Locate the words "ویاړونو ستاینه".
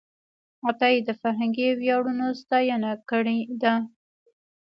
1.79-2.91